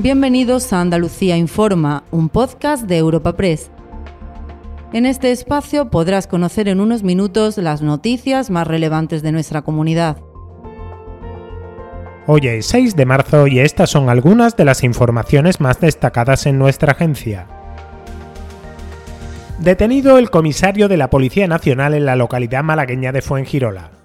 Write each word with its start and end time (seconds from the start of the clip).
Bienvenidos 0.00 0.72
a 0.72 0.80
Andalucía 0.80 1.36
Informa, 1.36 2.04
un 2.12 2.28
podcast 2.28 2.84
de 2.84 2.98
Europa 2.98 3.36
Press. 3.36 3.68
En 4.92 5.06
este 5.06 5.32
espacio 5.32 5.90
podrás 5.90 6.28
conocer 6.28 6.68
en 6.68 6.78
unos 6.78 7.02
minutos 7.02 7.58
las 7.58 7.82
noticias 7.82 8.48
más 8.48 8.68
relevantes 8.68 9.22
de 9.22 9.32
nuestra 9.32 9.62
comunidad. 9.62 10.18
Hoy 12.28 12.46
es 12.46 12.66
6 12.66 12.94
de 12.94 13.06
marzo 13.06 13.48
y 13.48 13.58
estas 13.58 13.90
son 13.90 14.08
algunas 14.08 14.56
de 14.56 14.66
las 14.66 14.84
informaciones 14.84 15.60
más 15.60 15.80
destacadas 15.80 16.46
en 16.46 16.60
nuestra 16.60 16.92
agencia. 16.92 17.48
Detenido 19.58 20.16
el 20.18 20.30
comisario 20.30 20.86
de 20.86 20.96
la 20.96 21.10
Policía 21.10 21.48
Nacional 21.48 21.92
en 21.94 22.06
la 22.06 22.14
localidad 22.14 22.62
malagueña 22.62 23.10
de 23.10 23.20
Fuengirola 23.20 23.97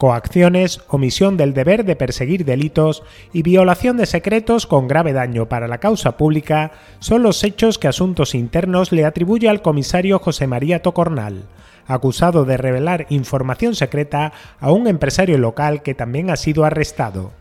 coacciones, 0.00 0.80
omisión 0.88 1.36
del 1.36 1.52
deber 1.52 1.84
de 1.84 1.94
perseguir 1.94 2.46
delitos 2.46 3.02
y 3.34 3.42
violación 3.42 3.98
de 3.98 4.06
secretos 4.06 4.66
con 4.66 4.88
grave 4.88 5.12
daño 5.12 5.50
para 5.50 5.68
la 5.68 5.76
causa 5.76 6.16
pública 6.16 6.72
son 7.00 7.22
los 7.22 7.44
hechos 7.44 7.76
que 7.76 7.86
Asuntos 7.86 8.34
Internos 8.34 8.92
le 8.92 9.04
atribuye 9.04 9.50
al 9.50 9.60
comisario 9.60 10.18
José 10.18 10.46
María 10.46 10.80
Tocornal, 10.80 11.42
acusado 11.86 12.46
de 12.46 12.56
revelar 12.56 13.04
información 13.10 13.74
secreta 13.74 14.32
a 14.58 14.72
un 14.72 14.86
empresario 14.86 15.36
local 15.36 15.82
que 15.82 15.94
también 15.94 16.30
ha 16.30 16.36
sido 16.36 16.64
arrestado. 16.64 17.32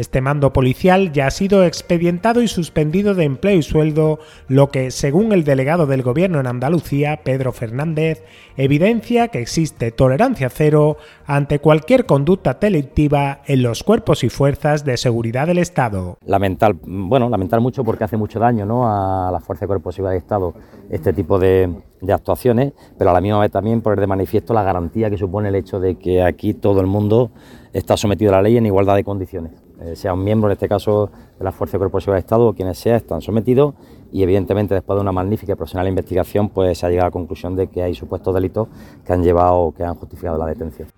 Este 0.00 0.22
mando 0.22 0.54
policial 0.54 1.12
ya 1.12 1.26
ha 1.26 1.30
sido 1.30 1.62
expedientado 1.62 2.40
y 2.40 2.48
suspendido 2.48 3.14
de 3.14 3.24
empleo 3.24 3.58
y 3.58 3.62
sueldo, 3.62 4.18
lo 4.48 4.70
que, 4.70 4.90
según 4.90 5.30
el 5.34 5.44
delegado 5.44 5.86
del 5.86 6.02
gobierno 6.02 6.40
en 6.40 6.46
Andalucía, 6.46 7.20
Pedro 7.22 7.52
Fernández, 7.52 8.24
evidencia 8.56 9.28
que 9.28 9.42
existe 9.42 9.92
tolerancia 9.92 10.48
cero 10.48 10.96
ante 11.26 11.58
cualquier 11.58 12.06
conducta 12.06 12.54
delictiva 12.54 13.42
en 13.44 13.62
los 13.62 13.82
cuerpos 13.82 14.24
y 14.24 14.30
fuerzas 14.30 14.86
de 14.86 14.96
seguridad 14.96 15.46
del 15.46 15.58
Estado. 15.58 16.16
Lamentar, 16.24 16.76
bueno, 16.80 17.28
lamentar 17.28 17.60
mucho 17.60 17.84
porque 17.84 18.04
hace 18.04 18.16
mucho 18.16 18.38
daño 18.38 18.64
¿no? 18.64 18.86
a 18.86 19.30
la 19.30 19.40
fuerza 19.40 19.66
de 19.66 19.68
cuerpos 19.68 19.94
y 19.94 19.96
seguridad 19.96 20.12
del 20.12 20.22
Estado 20.22 20.54
este 20.88 21.12
tipo 21.12 21.38
de, 21.38 21.70
de 22.00 22.12
actuaciones, 22.14 22.72
pero 22.96 23.10
a 23.10 23.12
la 23.12 23.20
misma 23.20 23.40
vez 23.40 23.50
también 23.50 23.82
poner 23.82 24.00
de 24.00 24.06
manifiesto 24.06 24.54
la 24.54 24.62
garantía 24.62 25.10
que 25.10 25.18
supone 25.18 25.50
el 25.50 25.56
hecho 25.56 25.78
de 25.78 25.96
que 25.96 26.22
aquí 26.22 26.54
todo 26.54 26.80
el 26.80 26.86
mundo 26.86 27.32
está 27.74 27.98
sometido 27.98 28.32
a 28.32 28.36
la 28.36 28.42
ley 28.42 28.56
en 28.56 28.64
igualdad 28.64 28.96
de 28.96 29.04
condiciones. 29.04 29.52
Eh, 29.80 29.96
sea 29.96 30.12
un 30.12 30.22
miembro, 30.22 30.48
en 30.48 30.52
este 30.52 30.68
caso, 30.68 31.10
de 31.38 31.44
la 31.44 31.52
Fuerza 31.52 31.78
Cuerpo 31.78 31.98
de 31.98 32.18
Estado 32.18 32.48
o 32.48 32.52
quienes 32.52 32.78
sea, 32.78 32.96
están 32.96 33.22
sometidos 33.22 33.74
y 34.12 34.22
evidentemente 34.22 34.74
después 34.74 34.96
de 34.96 35.00
una 35.00 35.12
magnífica 35.12 35.52
y 35.52 35.54
profesional 35.54 35.88
investigación 35.88 36.48
pues 36.48 36.78
se 36.78 36.86
ha 36.86 36.90
llegado 36.90 37.06
a 37.06 37.08
la 37.08 37.12
conclusión 37.12 37.56
de 37.56 37.68
que 37.68 37.82
hay 37.82 37.94
supuestos 37.94 38.34
delitos 38.34 38.68
que 39.06 39.12
han 39.12 39.22
llevado 39.22 39.72
que 39.76 39.84
han 39.84 39.94
justificado 39.94 40.36
la 40.36 40.46
detención. 40.46 40.88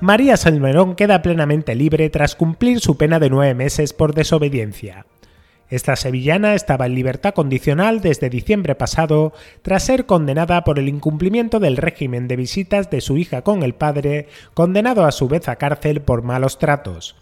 María 0.00 0.36
Salmerón 0.36 0.94
queda 0.94 1.20
plenamente 1.20 1.74
libre 1.74 2.08
tras 2.08 2.34
cumplir 2.34 2.80
su 2.80 2.96
pena 2.96 3.18
de 3.18 3.28
nueve 3.28 3.54
meses 3.54 3.92
por 3.92 4.14
desobediencia. 4.14 5.04
Esta 5.70 5.94
sevillana 5.94 6.56
estaba 6.56 6.86
en 6.86 6.96
libertad 6.96 7.32
condicional 7.32 8.00
desde 8.00 8.28
diciembre 8.28 8.74
pasado 8.74 9.32
tras 9.62 9.84
ser 9.84 10.04
condenada 10.04 10.64
por 10.64 10.80
el 10.80 10.88
incumplimiento 10.88 11.60
del 11.60 11.76
régimen 11.76 12.26
de 12.26 12.34
visitas 12.34 12.90
de 12.90 13.00
su 13.00 13.16
hija 13.16 13.42
con 13.42 13.62
el 13.62 13.74
padre, 13.74 14.26
condenado 14.52 15.04
a 15.04 15.12
su 15.12 15.28
vez 15.28 15.48
a 15.48 15.56
cárcel 15.56 16.02
por 16.02 16.22
malos 16.22 16.58
tratos. 16.58 17.14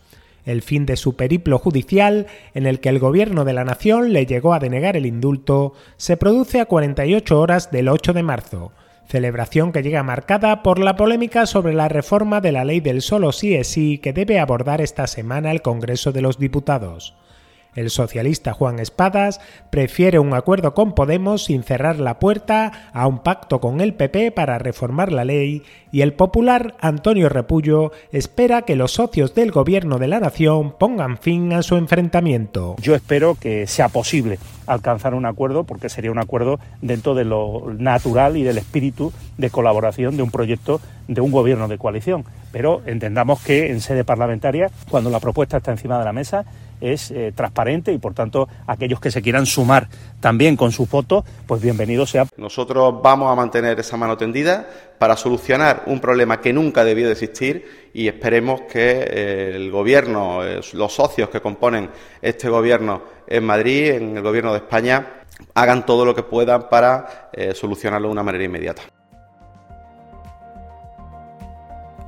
El 0.47 0.63
fin 0.63 0.87
de 0.87 0.97
su 0.97 1.15
periplo 1.15 1.59
judicial, 1.59 2.27
en 2.55 2.67
el 2.67 2.81
que 2.81 2.89
el 2.89 2.99
gobierno 2.99 3.45
de 3.45 3.53
la 3.53 3.65
nación 3.65 4.15
le 4.15 4.25
llegó 4.25 4.55
a 4.55 4.61
denegar 4.61 4.97
el 4.97 5.05
indulto, 5.05 5.75
se 5.99 6.17
produce 6.17 6.59
a 6.61 6.65
48 6.65 7.39
horas 7.39 7.71
del 7.71 7.91
8 7.91 8.15
de 8.15 8.23
marzo, 8.23 8.73
celebración 9.09 9.73
que 9.73 9.83
llega 9.83 10.03
marcada 10.03 10.63
por 10.63 10.79
la 10.79 10.97
polémica 10.97 11.45
sobre 11.45 11.75
la 11.75 11.89
reforma 11.89 12.41
de 12.41 12.53
la 12.53 12.65
ley 12.65 12.81
del 12.81 13.03
solo 13.03 13.33
sí 13.33 13.55
es 13.55 13.69
sí 13.69 13.99
que 13.99 14.15
debe 14.15 14.41
abordar 14.41 14.81
esta 14.81 15.07
semana 15.07 15.51
el 15.51 15.61
Congreso 15.61 16.13
de 16.13 16.23
los 16.23 16.39
Diputados. 16.39 17.15
El 17.75 17.91
socialista 17.91 18.53
Juan 18.53 18.79
Espadas 18.79 19.41
prefiere 19.71 20.19
un 20.19 20.35
acuerdo 20.35 20.75
con 20.75 20.95
Podemos 20.95 21.45
sin 21.45 21.63
cerrar 21.63 22.01
la 22.01 22.19
puerta 22.19 22.91
a 22.93 23.07
un 23.07 23.21
pacto 23.21 23.61
con 23.61 23.81
el 23.81 23.95
PP 23.95 24.33
para 24.33 24.59
reformar 24.59 25.13
la 25.13 25.25
ley 25.25 25.63
y 25.93 26.01
el 26.01 26.13
popular 26.13 26.75
Antonio 26.81 27.29
Repullo 27.29 27.93
espera 28.13 28.63
que 28.63 28.77
los 28.77 28.93
socios 28.93 29.35
del 29.35 29.53
gobierno 29.53 29.99
de 29.99 30.09
la 30.09 30.21
nación 30.21 30.75
pongan 30.79 31.19
fin 31.19 31.53
a 31.53 31.63
su 31.63 31.77
enfrentamiento. 31.77 32.77
Yo 32.81 32.95
espero 32.95 33.37
que 33.37 33.67
sea 33.67 33.89
posible 33.89 34.39
alcanzar 34.67 35.15
un 35.15 35.27
acuerdo 35.27 35.65
porque 35.65 35.89
sería 35.89 36.11
un 36.11 36.19
acuerdo 36.19 36.59
dentro 36.83 37.15
de 37.15 37.25
lo 37.25 37.73
natural 37.79 38.37
y 38.37 38.43
del 38.43 38.59
espíritu 38.59 39.13
de 39.37 39.51
colaboración 39.51 40.17
de 40.17 40.23
un 40.23 40.31
proyecto 40.31 40.81
de 41.07 41.21
un 41.21 41.33
gobierno 41.33 41.69
de 41.69 41.79
coalición. 41.79 42.25
Pero 42.53 42.83
entendamos 42.87 43.41
que 43.41 43.71
en 43.71 43.81
sede 43.81 44.05
parlamentaria, 44.05 44.71
cuando 44.91 45.11
la 45.11 45.21
propuesta 45.21 45.59
está 45.59 45.71
encima 45.71 45.99
de 45.99 46.05
la 46.05 46.13
mesa, 46.13 46.45
es 46.81 47.11
eh, 47.11 47.33
transparente 47.35 47.93
y 47.93 47.99
por 47.99 48.15
tanto 48.15 48.49
aquellos 48.67 49.01
que 49.01 49.11
se 49.11 49.23
quieran 49.23 49.47
sumar 49.47 49.89
también 50.21 50.57
con 50.57 50.73
su 50.73 50.87
foto, 50.87 51.25
pues 51.47 51.61
bienvenido 51.61 52.07
sea. 52.07 52.27
Nosotros 52.37 52.95
vamos 53.03 53.31
a 53.31 53.35
mantener 53.35 53.79
esa 53.81 53.97
mano 53.97 54.17
tendida 54.17 54.67
para 54.99 55.17
solucionar 55.17 55.85
un 55.87 56.01
problema 56.01 56.41
que 56.41 56.53
nunca 56.53 56.85
debió 56.85 57.07
de 57.07 57.13
existir 57.13 57.91
y 57.93 58.09
esperemos 58.09 58.63
que 58.63 59.07
eh, 59.09 59.53
el 59.55 59.71
gobierno, 59.71 60.45
eh, 60.45 60.61
los 60.73 60.93
socios 60.93 61.29
que 61.29 61.41
componen 61.41 61.91
este 62.23 62.49
gobierno 62.49 63.03
en 63.27 63.45
Madrid, 63.45 63.91
en 63.91 64.17
el 64.17 64.23
gobierno 64.23 64.53
de 64.53 64.59
España, 64.59 65.07
hagan 65.55 65.87
todo 65.87 66.05
lo 66.05 66.15
que 66.15 66.23
puedan 66.23 66.69
para 66.69 67.31
solucionarlo 67.55 68.09
de 68.09 68.13
una 68.13 68.25
manera 68.25 68.45
inmediata. 68.45 68.83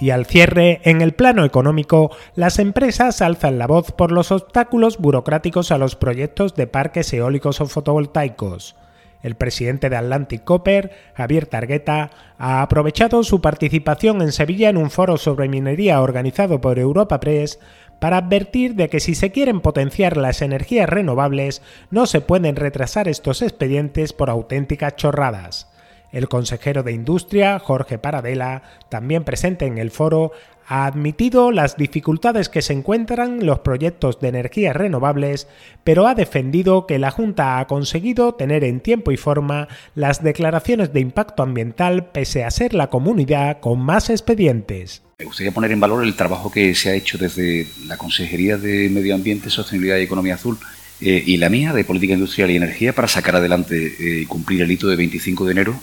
Y 0.01 0.11
al 0.11 0.25
cierre, 0.25 0.81
en 0.85 1.03
el 1.03 1.13
plano 1.13 1.45
económico, 1.45 2.11
las 2.35 2.59
empresas 2.59 3.21
alzan 3.21 3.59
la 3.59 3.67
voz 3.67 3.93
por 3.93 4.13
los 4.13 4.33
obstáculos 4.33 4.97
burocráticos 4.97 5.71
a 5.71 5.79
los 5.79 5.95
proyectos 5.95 6.55
de 6.55 6.67
parques 6.67 7.13
eólicos 7.13 7.61
o 7.61 7.67
fotovoltaicos. 7.67 8.77
El 9.23 9.35
presidente 9.35 9.91
de 9.91 9.97
Atlantic 9.97 10.43
Copper, 10.43 10.91
Javier 11.15 11.45
Targueta, 11.47 12.11
ha 12.39 12.63
aprovechado 12.63 13.23
su 13.23 13.43
participación 13.43 14.23
en 14.23 14.33
Sevilla 14.33 14.71
en 14.71 14.79
un 14.79 14.91
foro 14.91 15.19
sobre 15.19 15.51
minería 15.51 16.01
organizado 16.01 16.63
por 16.63 16.79
Europa 16.79 17.21
Press 17.21 17.61
para 17.99 18.17
advertir 18.17 18.77
de 18.77 18.89
que 18.89 19.01
si 19.01 19.15
se 19.15 19.31
quieren 19.31 19.61
potenciar 19.61 20.17
las 20.17 20.41
energías 20.41 20.89
renovables, 20.89 21.61
no 21.91 22.07
se 22.07 22.23
pueden 22.23 22.57
retrasar 22.57 23.07
estos 23.07 23.43
expedientes 23.43 24.15
por 24.15 24.31
auténticas 24.31 24.97
chorradas. 24.97 25.70
El 26.13 26.29
consejero 26.29 26.83
de 26.83 26.93
Industria, 26.93 27.59
Jorge 27.59 27.99
Paradela, 27.99 28.63
también 28.89 29.25
presente 29.25 29.67
en 29.67 29.79
el 29.79 29.91
foro, 29.91 30.33
ha 30.71 30.87
admitido 30.87 31.51
las 31.51 31.77
dificultades 31.77 32.49
que 32.49 32.63
se 32.63 32.73
encuentran 32.73 33.45
los 33.45 33.59
proyectos 33.59 34.21
de 34.21 34.29
energías 34.29 34.77
renovables, 34.77 35.49
pero 35.83 36.07
ha 36.07 36.15
defendido 36.15 36.87
que 36.87 37.01
la 37.01 37.11
Junta 37.11 37.59
ha 37.59 37.67
conseguido 37.67 38.35
tener 38.35 38.63
en 38.63 38.79
tiempo 38.79 39.11
y 39.11 39.17
forma 39.17 39.67
las 39.97 40.23
declaraciones 40.23 40.93
de 40.93 41.01
impacto 41.01 41.43
ambiental 41.43 42.11
pese 42.13 42.45
a 42.45 42.51
ser 42.53 42.73
la 42.73 42.89
comunidad 42.89 43.59
con 43.59 43.81
más 43.81 44.11
expedientes. 44.11 45.03
Me 45.19 45.25
gustaría 45.25 45.53
poner 45.53 45.73
en 45.73 45.81
valor 45.81 46.05
el 46.05 46.15
trabajo 46.15 46.53
que 46.53 46.73
se 46.77 46.91
ha 46.91 46.95
hecho 46.95 47.19
desde 47.19 47.67
la 47.87 47.97
Consejería 47.97 48.57
de 48.57 48.89
Medio 48.91 49.17
Ambiente, 49.17 49.51
Sostenibilidad 49.51 49.99
y 49.99 50.03
Economía 50.03 50.37
Azul 50.37 50.57
eh, 51.01 51.23
y 51.27 51.37
la 51.37 51.49
mía 51.49 51.73
de 51.73 51.83
Política 51.83 52.15
Industrial 52.15 52.49
y 52.49 52.57
Energía 52.57 52.93
para 52.93 53.09
sacar 53.09 53.35
adelante 53.35 53.93
y 53.99 54.23
eh, 54.23 54.27
cumplir 54.29 54.63
el 54.63 54.71
hito 54.71 54.87
de 54.87 54.95
25 54.95 55.45
de 55.47 55.53
enero 55.53 55.75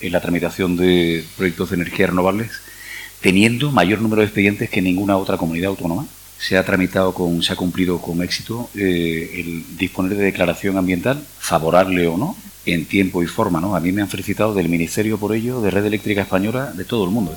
en 0.00 0.12
la 0.12 0.20
tramitación 0.20 0.76
de 0.76 1.24
proyectos 1.36 1.70
de 1.70 1.76
energía 1.76 2.08
renovables, 2.08 2.50
teniendo 3.20 3.70
mayor 3.70 4.00
número 4.00 4.20
de 4.20 4.26
expedientes 4.26 4.70
que 4.70 4.82
ninguna 4.82 5.16
otra 5.16 5.36
comunidad 5.36 5.70
autónoma. 5.70 6.06
Se 6.38 6.56
ha 6.56 6.64
tramitado 6.64 7.12
con, 7.14 7.42
se 7.42 7.52
ha 7.52 7.56
cumplido 7.56 8.00
con 8.00 8.22
éxito 8.22 8.70
eh, 8.76 9.30
el 9.34 9.76
disponer 9.76 10.16
de 10.16 10.24
declaración 10.24 10.78
ambiental, 10.78 11.20
favorable 11.38 12.06
o 12.06 12.16
no, 12.16 12.36
en 12.64 12.84
tiempo 12.86 13.22
y 13.22 13.26
forma. 13.26 13.60
¿no? 13.60 13.74
A 13.74 13.80
mí 13.80 13.90
me 13.90 14.02
han 14.02 14.08
felicitado 14.08 14.54
del 14.54 14.68
Ministerio 14.68 15.18
por 15.18 15.34
ello, 15.34 15.60
de 15.60 15.70
Red 15.70 15.86
Eléctrica 15.86 16.22
Española, 16.22 16.72
de 16.72 16.84
todo 16.84 17.04
el 17.04 17.10
mundo. 17.10 17.36